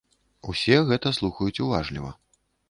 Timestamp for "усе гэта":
0.53-1.11